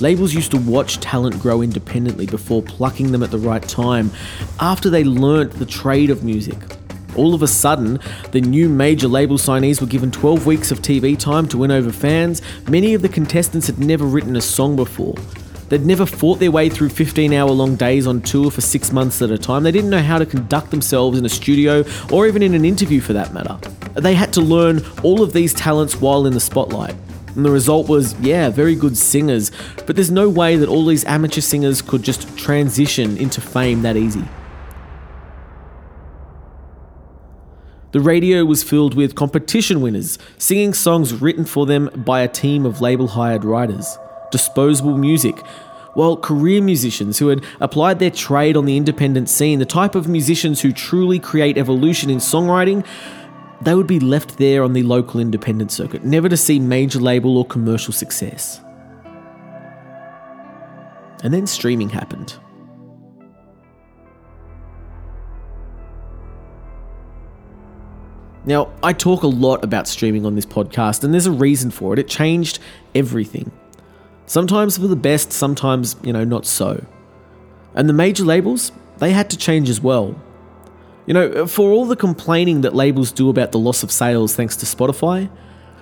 Labels 0.00 0.32
used 0.32 0.52
to 0.52 0.58
watch 0.58 1.00
talent 1.00 1.40
grow 1.40 1.60
independently 1.60 2.26
before 2.26 2.62
plucking 2.62 3.10
them 3.10 3.22
at 3.22 3.32
the 3.32 3.38
right 3.38 3.62
time, 3.62 4.12
after 4.60 4.88
they 4.88 5.02
learnt 5.02 5.52
the 5.52 5.66
trade 5.66 6.10
of 6.10 6.22
music. 6.22 6.56
All 7.16 7.34
of 7.34 7.42
a 7.42 7.48
sudden, 7.48 7.98
the 8.30 8.40
new 8.40 8.68
major 8.68 9.08
label 9.08 9.38
signees 9.38 9.80
were 9.80 9.88
given 9.88 10.12
12 10.12 10.46
weeks 10.46 10.70
of 10.70 10.82
TV 10.82 11.18
time 11.18 11.48
to 11.48 11.58
win 11.58 11.72
over 11.72 11.90
fans. 11.90 12.42
Many 12.68 12.94
of 12.94 13.02
the 13.02 13.08
contestants 13.08 13.66
had 13.66 13.80
never 13.80 14.04
written 14.04 14.36
a 14.36 14.40
song 14.40 14.76
before. 14.76 15.16
They'd 15.68 15.84
never 15.84 16.06
fought 16.06 16.38
their 16.38 16.52
way 16.52 16.68
through 16.68 16.90
15 16.90 17.32
hour 17.32 17.50
long 17.50 17.74
days 17.74 18.06
on 18.06 18.22
tour 18.22 18.52
for 18.52 18.60
six 18.60 18.92
months 18.92 19.20
at 19.20 19.32
a 19.32 19.36
time. 19.36 19.64
They 19.64 19.72
didn't 19.72 19.90
know 19.90 20.02
how 20.02 20.18
to 20.18 20.26
conduct 20.26 20.70
themselves 20.70 21.18
in 21.18 21.26
a 21.26 21.28
studio 21.28 21.84
or 22.12 22.28
even 22.28 22.42
in 22.42 22.54
an 22.54 22.64
interview 22.64 23.00
for 23.00 23.14
that 23.14 23.34
matter. 23.34 23.58
They 23.96 24.14
had 24.14 24.32
to 24.34 24.40
learn 24.40 24.80
all 25.02 25.22
of 25.22 25.32
these 25.32 25.52
talents 25.52 26.00
while 26.00 26.24
in 26.24 26.34
the 26.34 26.40
spotlight. 26.40 26.94
And 27.34 27.44
the 27.44 27.50
result 27.50 27.88
was, 27.88 28.18
yeah, 28.20 28.50
very 28.50 28.74
good 28.74 28.96
singers, 28.96 29.50
but 29.86 29.96
there's 29.96 30.10
no 30.10 30.28
way 30.28 30.56
that 30.56 30.68
all 30.68 30.86
these 30.86 31.04
amateur 31.04 31.40
singers 31.40 31.82
could 31.82 32.02
just 32.02 32.36
transition 32.36 33.16
into 33.16 33.40
fame 33.40 33.82
that 33.82 33.96
easy. 33.96 34.24
The 37.92 38.00
radio 38.00 38.44
was 38.44 38.62
filled 38.62 38.94
with 38.94 39.14
competition 39.14 39.80
winners, 39.80 40.18
singing 40.36 40.74
songs 40.74 41.14
written 41.14 41.46
for 41.46 41.64
them 41.64 41.90
by 42.04 42.20
a 42.20 42.28
team 42.28 42.66
of 42.66 42.82
label 42.82 43.08
hired 43.08 43.44
writers. 43.44 43.96
Disposable 44.30 44.98
music, 44.98 45.38
while 45.94 46.16
career 46.16 46.62
musicians 46.62 47.18
who 47.18 47.28
had 47.28 47.42
applied 47.60 47.98
their 47.98 48.10
trade 48.10 48.58
on 48.58 48.66
the 48.66 48.76
independent 48.76 49.30
scene, 49.30 49.58
the 49.58 49.64
type 49.64 49.94
of 49.94 50.06
musicians 50.06 50.60
who 50.60 50.70
truly 50.70 51.18
create 51.18 51.56
evolution 51.56 52.10
in 52.10 52.18
songwriting, 52.18 52.86
they 53.62 53.74
would 53.74 53.86
be 53.86 54.00
left 54.00 54.38
there 54.38 54.62
on 54.62 54.72
the 54.72 54.82
local 54.82 55.20
independent 55.20 55.72
circuit, 55.72 56.04
never 56.04 56.28
to 56.28 56.36
see 56.36 56.58
major 56.58 57.00
label 57.00 57.36
or 57.38 57.44
commercial 57.44 57.92
success. 57.92 58.60
And 61.24 61.34
then 61.34 61.46
streaming 61.46 61.88
happened. 61.88 62.36
Now, 68.44 68.72
I 68.82 68.94
talk 68.94 69.24
a 69.24 69.26
lot 69.26 69.62
about 69.62 69.86
streaming 69.86 70.24
on 70.24 70.34
this 70.34 70.46
podcast, 70.46 71.04
and 71.04 71.12
there's 71.12 71.26
a 71.26 71.32
reason 71.32 71.70
for 71.70 71.92
it. 71.92 71.98
It 71.98 72.08
changed 72.08 72.60
everything. 72.94 73.50
Sometimes 74.24 74.78
for 74.78 74.86
the 74.86 74.96
best, 74.96 75.32
sometimes, 75.32 75.96
you 76.02 76.12
know, 76.12 76.24
not 76.24 76.46
so. 76.46 76.84
And 77.74 77.88
the 77.88 77.92
major 77.92 78.24
labels, 78.24 78.72
they 78.98 79.10
had 79.10 79.28
to 79.30 79.36
change 79.36 79.68
as 79.68 79.82
well. 79.82 80.14
You 81.08 81.14
know, 81.14 81.28
uh, 81.30 81.46
for 81.46 81.70
all 81.70 81.86
the 81.86 81.96
complaining 81.96 82.60
that 82.60 82.74
labels 82.74 83.12
do 83.12 83.30
about 83.30 83.50
the 83.50 83.58
loss 83.58 83.82
of 83.82 83.90
sales 83.90 84.36
thanks 84.36 84.56
to 84.56 84.66
Spotify, 84.66 85.30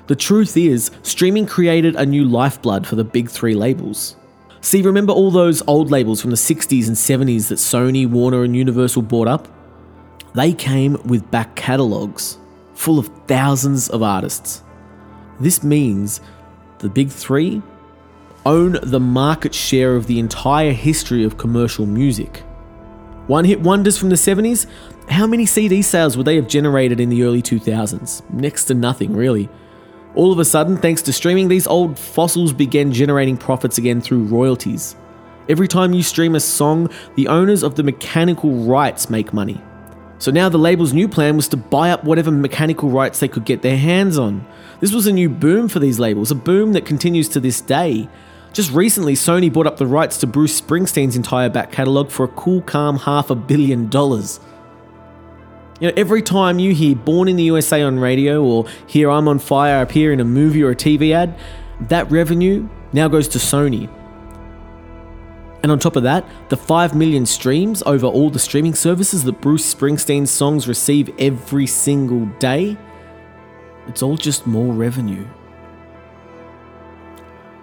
the 0.07 0.15
truth 0.15 0.57
is, 0.57 0.93
streaming 1.03 1.47
created 1.47 1.97
a 1.97 2.07
new 2.07 2.25
lifeblood 2.25 2.87
for 2.87 2.95
the 2.95 3.03
big 3.03 3.29
three 3.29 3.55
labels. 3.55 4.15
See, 4.61 4.83
remember 4.83 5.13
all 5.13 5.33
those 5.33 5.65
old 5.67 5.91
labels 5.91 6.21
from 6.21 6.31
the 6.31 6.37
60s 6.37 6.87
and 6.87 6.97
70s 6.97 7.49
that 7.49 7.57
Sony, 7.57 8.09
Warner, 8.09 8.45
and 8.45 8.55
Universal 8.55 9.03
bought 9.03 9.27
up? 9.27 9.49
They 10.37 10.53
came 10.53 10.97
with 11.05 11.29
back 11.33 11.57
catalogues 11.57 12.39
full 12.75 13.01
of 13.01 13.11
thousands 13.27 13.89
of 13.89 14.05
artists. 14.05 14.63
This 15.41 15.65
means 15.65 16.21
the 16.79 16.89
big 16.89 17.11
three 17.11 17.63
own 18.45 18.79
the 18.81 19.01
market 19.01 19.57
share 19.57 19.97
of 19.97 20.07
the 20.07 20.21
entire 20.21 20.73
history 20.73 21.25
of 21.25 21.37
commercial 21.37 21.85
music. 21.85 22.45
One 23.27 23.45
hit 23.45 23.61
wonders 23.61 23.99
from 23.99 24.11
the 24.11 24.15
70s, 24.15 24.67
how 25.09 25.27
many 25.27 25.47
CD 25.47 25.83
sales 25.83 26.17
would 26.17 26.27
they 26.27 26.37
have 26.37 26.49
generated 26.49 27.01
in 27.01 27.09
the 27.09 27.23
early 27.23 27.43
2000s? 27.43 28.29
Next 28.31 28.65
to 28.65 28.75
nothing, 28.75 29.15
really. 29.15 29.49
All 30.15 30.33
of 30.33 30.39
a 30.39 30.45
sudden, 30.45 30.77
thanks 30.77 31.03
to 31.03 31.13
streaming, 31.13 31.49
these 31.49 31.67
old 31.67 31.99
fossils 31.99 32.53
began 32.53 32.93
generating 32.93 33.37
profits 33.37 33.79
again 33.79 34.01
through 34.01 34.25
royalties. 34.25 34.97
Every 35.49 35.69
time 35.69 35.93
you 35.93 36.03
stream 36.03 36.35
a 36.35 36.41
song, 36.41 36.91
the 37.15 37.29
owners 37.29 37.63
of 37.63 37.77
the 37.77 37.83
mechanical 37.83 38.51
rights 38.51 39.09
make 39.09 39.33
money. 39.33 39.61
So 40.19 40.31
now 40.31 40.49
the 40.49 40.59
label's 40.59 40.95
new 40.95 41.09
plan 41.09 41.37
was 41.37 41.49
to 41.49 41.57
buy 41.57 41.91
up 41.91 42.03
whatever 42.03 42.31
mechanical 42.31 42.89
rights 42.89 43.21
they 43.21 43.29
could 43.29 43.45
get 43.45 43.63
their 43.63 43.77
hands 43.77 44.19
on. 44.19 44.47
This 44.81 44.93
was 44.93 45.07
a 45.07 45.13
new 45.13 45.29
boom 45.29 45.69
for 45.69 45.79
these 45.79 46.01
labels, 46.01 46.31
a 46.31 46.35
boom 46.35 46.73
that 46.73 46.87
continues 46.87 47.29
to 47.31 47.41
this 47.41 47.61
day. 47.61 48.09
Just 48.53 48.73
recently, 48.73 49.15
Sony 49.15 49.53
bought 49.53 49.67
up 49.67 49.77
the 49.77 49.87
rights 49.87 50.17
to 50.19 50.27
Bruce 50.27 50.59
Springsteen's 50.59 51.17
entire 51.17 51.51
back 51.51 51.71
catalogue 51.71 52.11
for 52.11 52.25
a 52.25 52.29
cool, 52.29 52.63
calm 52.63 52.97
half 52.97 53.29
a 53.29 53.35
billion 53.35 53.89
dollars. 53.91 54.41
You 55.79 55.89
know, 55.89 55.95
every 55.97 56.23
time 56.23 56.59
you 56.59 56.75
hear 56.75 56.97
Born 56.97 57.29
in 57.29 57.37
the 57.37 57.43
USA 57.45 57.83
on 57.83 57.99
radio 57.99 58.43
or 58.43 58.67
hear 58.87 59.11
I'm 59.11 59.29
on 59.29 59.39
Fire 59.39 59.83
appear 59.83 60.11
in 60.11 60.21
a 60.21 60.25
movie 60.25 60.63
or 60.63 60.71
a 60.71 60.77
TV 60.77 61.13
ad, 61.13 61.39
that 61.81 62.11
revenue 62.11 62.67
now 62.95 63.09
goes 63.09 63.29
to 63.29 63.39
Sony. 63.39 63.91
And 65.63 65.71
on 65.71 65.79
top 65.79 65.97
of 65.97 66.05
that, 66.05 66.25
the 66.49 66.57
5 66.57 66.95
million 66.95 67.27
streams 67.27 67.83
over 67.85 68.07
all 68.07 68.31
the 68.31 68.39
streaming 68.39 68.75
services 68.75 69.25
that 69.25 69.41
Bruce 69.43 69.75
Springsteen's 69.75 70.31
songs 70.31 70.67
receive 70.67 71.11
every 71.19 71.67
single 71.67 72.25
day, 72.39 72.77
it's 73.87 74.03
all 74.03 74.17
just 74.17 74.47
more 74.47 74.73
revenue. 74.73 75.27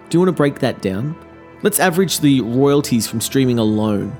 Do 0.08 0.16
you 0.16 0.20
want 0.20 0.28
to 0.28 0.32
break 0.32 0.60
that 0.60 0.82
down? 0.82 1.16
Let's 1.62 1.80
average 1.80 2.20
the 2.20 2.42
royalties 2.42 3.08
from 3.08 3.20
streaming 3.20 3.58
alone 3.58 4.16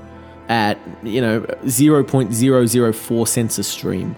at, 0.48 0.78
you 1.02 1.20
know, 1.20 1.40
0.004 1.64 3.28
cents 3.28 3.58
a 3.58 3.62
stream. 3.62 4.16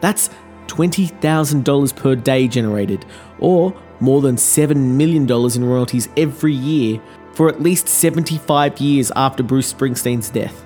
That's 0.00 0.30
$20,000 0.66 1.96
per 1.96 2.14
day 2.16 2.48
generated, 2.48 3.04
or 3.38 3.74
more 4.00 4.20
than 4.20 4.36
$7 4.36 4.76
million 4.76 5.30
in 5.30 5.64
royalties 5.64 6.08
every 6.16 6.54
year 6.54 7.00
for 7.34 7.48
at 7.48 7.62
least 7.62 7.88
75 7.88 8.80
years 8.80 9.12
after 9.16 9.42
Bruce 9.42 9.72
Springsteen's 9.72 10.30
death. 10.30 10.64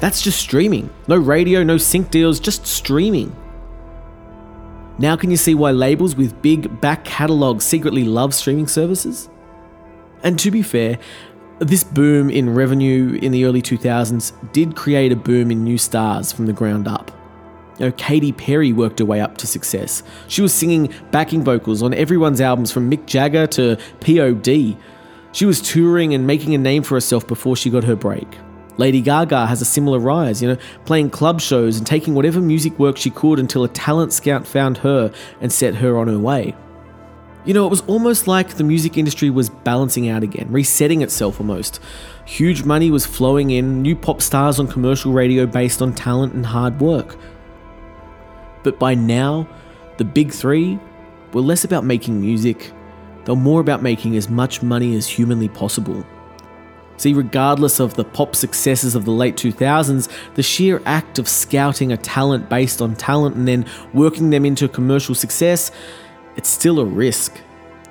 That's 0.00 0.20
just 0.20 0.40
streaming. 0.40 0.90
No 1.06 1.16
radio, 1.16 1.62
no 1.62 1.76
sync 1.76 2.10
deals, 2.10 2.40
just 2.40 2.66
streaming. 2.66 3.34
Now, 4.98 5.16
can 5.16 5.30
you 5.30 5.36
see 5.36 5.54
why 5.54 5.70
labels 5.70 6.16
with 6.16 6.42
big 6.42 6.80
back 6.80 7.04
catalogs 7.04 7.64
secretly 7.64 8.04
love 8.04 8.34
streaming 8.34 8.66
services? 8.66 9.30
And 10.22 10.38
to 10.40 10.50
be 10.50 10.62
fair, 10.62 10.98
this 11.64 11.84
boom 11.84 12.30
in 12.30 12.54
revenue 12.54 13.18
in 13.22 13.32
the 13.32 13.44
early 13.44 13.62
2000s 13.62 14.32
did 14.52 14.76
create 14.76 15.12
a 15.12 15.16
boom 15.16 15.50
in 15.50 15.64
new 15.64 15.78
stars 15.78 16.32
from 16.32 16.46
the 16.46 16.52
ground 16.52 16.88
up. 16.88 17.10
You 17.78 17.86
know, 17.86 17.92
Katy 17.92 18.32
Perry 18.32 18.72
worked 18.72 18.98
her 18.98 19.04
way 19.04 19.20
up 19.20 19.38
to 19.38 19.46
success. 19.46 20.02
She 20.28 20.42
was 20.42 20.52
singing 20.52 20.92
backing 21.10 21.42
vocals 21.42 21.82
on 21.82 21.94
everyone's 21.94 22.40
albums 22.40 22.70
from 22.70 22.90
Mick 22.90 23.06
Jagger 23.06 23.46
to 23.48 23.76
POD. 24.00 24.76
She 25.32 25.46
was 25.46 25.60
touring 25.62 26.14
and 26.14 26.26
making 26.26 26.54
a 26.54 26.58
name 26.58 26.82
for 26.82 26.94
herself 26.94 27.26
before 27.26 27.56
she 27.56 27.70
got 27.70 27.84
her 27.84 27.96
break. 27.96 28.28
Lady 28.78 29.00
Gaga 29.00 29.46
has 29.46 29.60
a 29.60 29.66
similar 29.66 29.98
rise, 29.98 30.42
you 30.42 30.48
know, 30.48 30.58
playing 30.84 31.10
club 31.10 31.40
shows 31.40 31.76
and 31.76 31.86
taking 31.86 32.14
whatever 32.14 32.40
music 32.40 32.78
work 32.78 32.96
she 32.96 33.10
could 33.10 33.38
until 33.38 33.64
a 33.64 33.68
talent 33.68 34.12
scout 34.12 34.46
found 34.46 34.78
her 34.78 35.12
and 35.40 35.52
set 35.52 35.76
her 35.76 35.98
on 35.98 36.08
her 36.08 36.18
way. 36.18 36.54
You 37.44 37.54
know, 37.54 37.66
it 37.66 37.70
was 37.70 37.80
almost 37.82 38.28
like 38.28 38.54
the 38.54 38.62
music 38.62 38.96
industry 38.96 39.28
was 39.28 39.50
balancing 39.50 40.08
out 40.08 40.22
again, 40.22 40.46
resetting 40.50 41.02
itself 41.02 41.40
almost. 41.40 41.80
Huge 42.24 42.62
money 42.62 42.90
was 42.90 43.04
flowing 43.04 43.50
in, 43.50 43.82
new 43.82 43.96
pop 43.96 44.22
stars 44.22 44.60
on 44.60 44.68
commercial 44.68 45.12
radio 45.12 45.44
based 45.44 45.82
on 45.82 45.92
talent 45.92 46.34
and 46.34 46.46
hard 46.46 46.80
work. 46.80 47.16
But 48.62 48.78
by 48.78 48.94
now, 48.94 49.48
the 49.96 50.04
big 50.04 50.32
three 50.32 50.78
were 51.32 51.40
less 51.40 51.64
about 51.64 51.84
making 51.84 52.20
music, 52.20 52.72
they 53.24 53.32
were 53.32 53.36
more 53.36 53.60
about 53.60 53.82
making 53.82 54.16
as 54.16 54.28
much 54.28 54.62
money 54.62 54.94
as 54.94 55.08
humanly 55.08 55.48
possible. 55.48 56.04
See, 56.98 57.14
regardless 57.14 57.80
of 57.80 57.94
the 57.94 58.04
pop 58.04 58.36
successes 58.36 58.94
of 58.94 59.04
the 59.04 59.10
late 59.10 59.34
2000s, 59.34 60.08
the 60.34 60.42
sheer 60.42 60.80
act 60.86 61.18
of 61.18 61.28
scouting 61.28 61.90
a 61.90 61.96
talent 61.96 62.48
based 62.48 62.80
on 62.80 62.94
talent 62.94 63.34
and 63.34 63.48
then 63.48 63.66
working 63.92 64.30
them 64.30 64.44
into 64.44 64.68
commercial 64.68 65.14
success, 65.14 65.72
it's 66.36 66.48
still 66.48 66.80
a 66.80 66.84
risk. 66.84 67.38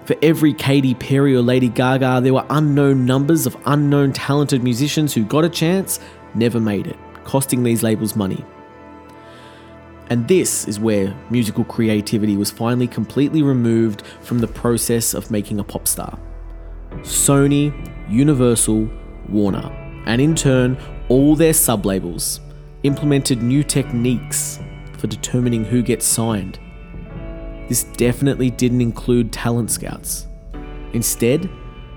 For 0.05 0.15
every 0.21 0.53
Katy 0.53 0.95
Perry 0.95 1.35
or 1.35 1.41
Lady 1.41 1.69
Gaga, 1.69 2.21
there 2.21 2.33
were 2.33 2.45
unknown 2.49 3.05
numbers 3.05 3.45
of 3.45 3.55
unknown 3.65 4.13
talented 4.13 4.63
musicians 4.63 5.13
who 5.13 5.23
got 5.23 5.45
a 5.45 5.49
chance, 5.49 5.99
never 6.33 6.59
made 6.59 6.87
it, 6.87 6.97
costing 7.23 7.63
these 7.63 7.83
labels 7.83 8.15
money. 8.15 8.43
And 10.09 10.27
this 10.27 10.67
is 10.67 10.79
where 10.79 11.15
musical 11.29 11.63
creativity 11.63 12.35
was 12.35 12.51
finally 12.51 12.87
completely 12.87 13.43
removed 13.43 14.01
from 14.21 14.39
the 14.39 14.47
process 14.47 15.13
of 15.13 15.31
making 15.31 15.59
a 15.59 15.63
pop 15.63 15.87
star. 15.87 16.19
Sony, 17.03 17.71
Universal, 18.09 18.89
Warner, 19.29 19.71
and 20.05 20.19
in 20.19 20.35
turn, 20.35 20.77
all 21.07 21.35
their 21.35 21.53
sublabels 21.53 22.39
implemented 22.83 23.41
new 23.41 23.63
techniques 23.63 24.59
for 24.97 25.07
determining 25.07 25.63
who 25.63 25.81
gets 25.81 26.05
signed. 26.05 26.59
This 27.71 27.85
definitely 27.85 28.49
didn't 28.49 28.81
include 28.81 29.31
talent 29.31 29.71
scouts. 29.71 30.27
Instead, 30.91 31.49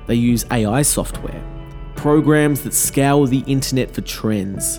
they 0.06 0.14
use 0.14 0.46
AI 0.52 0.82
software, 0.82 1.42
programs 1.96 2.62
that 2.62 2.72
scour 2.72 3.26
the 3.26 3.42
internet 3.48 3.92
for 3.92 4.00
trends. 4.02 4.78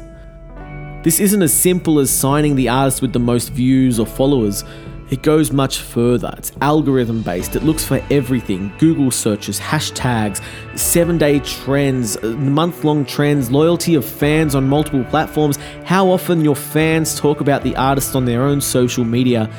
This 1.04 1.20
isn't 1.20 1.42
as 1.42 1.54
simple 1.54 2.00
as 2.00 2.10
signing 2.10 2.56
the 2.56 2.70
artist 2.70 3.02
with 3.02 3.12
the 3.12 3.20
most 3.20 3.50
views 3.50 4.00
or 4.00 4.06
followers. 4.06 4.64
It 5.10 5.22
goes 5.22 5.52
much 5.52 5.82
further. 5.82 6.34
It's 6.38 6.54
algorithm 6.62 7.24
based. 7.24 7.58
It 7.58 7.64
looks 7.64 7.84
for 7.84 8.02
everything 8.10 8.72
Google 8.80 9.12
searches, 9.12 9.60
hashtags, 9.60 10.42
seven 10.80 11.18
day 11.18 11.40
trends, 11.40 12.16
uh, 12.24 12.28
month 12.38 12.86
long 12.86 13.04
trends, 13.04 13.52
loyalty 13.52 13.96
of 13.96 14.06
fans 14.06 14.56
on 14.56 14.70
multiple 14.70 15.04
platforms, 15.04 15.58
how 15.84 16.08
often 16.08 16.46
your 16.46 16.56
fans 16.56 17.20
talk 17.20 17.42
about 17.42 17.64
the 17.64 17.76
artist 17.76 18.16
on 18.16 18.24
their 18.24 18.44
own 18.44 18.62
social 18.62 19.04
media. 19.04 19.50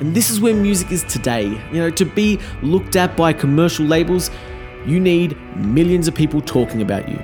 And 0.00 0.14
this 0.14 0.30
is 0.30 0.40
where 0.40 0.54
music 0.54 0.92
is 0.92 1.04
today. 1.04 1.46
You 1.72 1.78
know, 1.78 1.90
to 1.90 2.04
be 2.04 2.38
looked 2.62 2.96
at 2.96 3.16
by 3.16 3.32
commercial 3.32 3.86
labels, 3.86 4.30
you 4.86 5.00
need 5.00 5.36
millions 5.56 6.06
of 6.06 6.14
people 6.14 6.40
talking 6.40 6.82
about 6.82 7.08
you. 7.08 7.16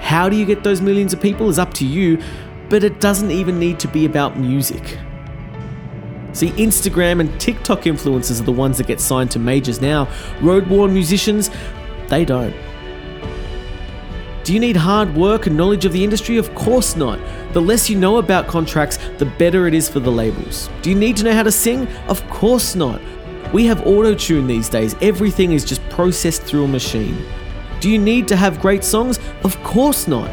How 0.00 0.28
do 0.28 0.36
you 0.36 0.44
get 0.44 0.64
those 0.64 0.80
millions 0.80 1.12
of 1.12 1.20
people 1.20 1.48
is 1.48 1.58
up 1.58 1.72
to 1.74 1.86
you, 1.86 2.20
but 2.68 2.82
it 2.82 3.00
doesn't 3.00 3.30
even 3.30 3.58
need 3.58 3.78
to 3.80 3.88
be 3.88 4.04
about 4.04 4.38
music. 4.38 4.98
See, 6.32 6.50
Instagram 6.50 7.20
and 7.20 7.40
TikTok 7.40 7.82
influencers 7.82 8.40
are 8.40 8.44
the 8.44 8.52
ones 8.52 8.78
that 8.78 8.86
get 8.86 9.00
signed 9.00 9.30
to 9.32 9.38
majors 9.38 9.80
now. 9.80 10.08
Road 10.40 10.66
worn 10.66 10.92
musicians, 10.92 11.50
they 12.08 12.24
don't. 12.24 12.54
Do 14.44 14.52
you 14.52 14.60
need 14.60 14.76
hard 14.76 15.14
work 15.14 15.46
and 15.46 15.56
knowledge 15.56 15.86
of 15.86 15.94
the 15.94 16.04
industry? 16.04 16.36
Of 16.36 16.54
course 16.54 16.96
not. 16.96 17.18
The 17.54 17.62
less 17.62 17.88
you 17.88 17.96
know 17.96 18.18
about 18.18 18.46
contracts, 18.46 18.98
the 19.16 19.24
better 19.24 19.66
it 19.66 19.72
is 19.72 19.88
for 19.88 20.00
the 20.00 20.12
labels. 20.12 20.68
Do 20.82 20.90
you 20.90 20.96
need 20.96 21.16
to 21.16 21.24
know 21.24 21.32
how 21.32 21.44
to 21.44 21.50
sing? 21.50 21.88
Of 22.08 22.28
course 22.28 22.74
not. 22.74 23.00
We 23.54 23.64
have 23.64 23.86
auto 23.86 24.14
tune 24.14 24.46
these 24.46 24.68
days, 24.68 24.96
everything 25.00 25.52
is 25.52 25.64
just 25.64 25.80
processed 25.88 26.42
through 26.42 26.64
a 26.64 26.68
machine. 26.68 27.24
Do 27.80 27.88
you 27.88 27.98
need 27.98 28.28
to 28.28 28.36
have 28.36 28.60
great 28.60 28.84
songs? 28.84 29.18
Of 29.44 29.58
course 29.62 30.06
not. 30.06 30.30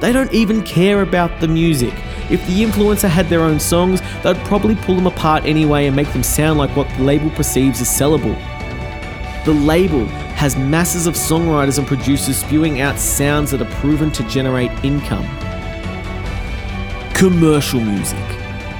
They 0.00 0.12
don't 0.12 0.32
even 0.32 0.62
care 0.62 1.02
about 1.02 1.40
the 1.40 1.48
music. 1.48 1.94
If 2.30 2.46
the 2.46 2.62
influencer 2.62 3.08
had 3.08 3.28
their 3.28 3.40
own 3.40 3.58
songs, 3.58 4.00
they'd 4.22 4.36
probably 4.44 4.76
pull 4.76 4.94
them 4.94 5.08
apart 5.08 5.44
anyway 5.46 5.86
and 5.88 5.96
make 5.96 6.12
them 6.12 6.22
sound 6.22 6.60
like 6.60 6.76
what 6.76 6.88
the 6.96 7.02
label 7.02 7.30
perceives 7.30 7.80
as 7.80 7.88
sellable. 7.88 8.36
The 9.44 9.52
label 9.52 10.06
has 10.34 10.56
masses 10.56 11.06
of 11.06 11.14
songwriters 11.14 11.78
and 11.78 11.86
producers 11.86 12.38
spewing 12.38 12.80
out 12.80 12.98
sounds 12.98 13.50
that 13.50 13.62
are 13.62 13.74
proven 13.80 14.10
to 14.12 14.22
generate 14.28 14.70
income. 14.84 15.24
Commercial 17.14 17.80
music. 17.80 18.18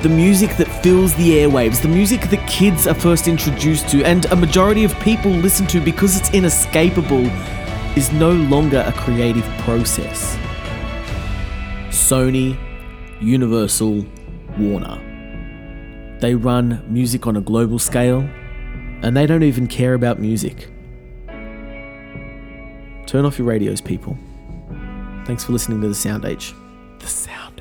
The 0.02 0.08
music 0.08 0.56
that 0.56 0.66
fills 0.82 1.14
the 1.14 1.30
airwaves, 1.30 1.80
the 1.80 1.86
music 1.86 2.22
that 2.30 2.48
kids 2.48 2.88
are 2.88 2.94
first 2.94 3.28
introduced 3.28 3.88
to, 3.90 4.02
and 4.04 4.24
a 4.26 4.36
majority 4.36 4.82
of 4.82 4.98
people 4.98 5.30
listen 5.30 5.64
to 5.68 5.80
because 5.80 6.18
it's 6.18 6.34
inescapable, 6.34 7.26
is 7.96 8.10
no 8.12 8.32
longer 8.32 8.82
a 8.84 8.92
creative 8.92 9.44
process. 9.58 10.36
Sony, 11.90 12.58
Universal, 13.20 14.04
Warner. 14.58 14.98
They 16.18 16.34
run 16.34 16.82
music 16.88 17.28
on 17.28 17.36
a 17.36 17.40
global 17.40 17.78
scale, 17.78 18.28
and 19.02 19.16
they 19.16 19.26
don't 19.26 19.44
even 19.44 19.68
care 19.68 19.94
about 19.94 20.18
music. 20.18 20.71
Turn 23.12 23.26
off 23.26 23.38
your 23.38 23.46
radios, 23.46 23.82
people. 23.82 24.16
Thanks 25.26 25.44
for 25.44 25.52
listening 25.52 25.82
to 25.82 25.88
The 25.88 25.94
Sound 25.94 26.24
Age. 26.24 26.54
The 26.98 27.06
Sound 27.06 27.51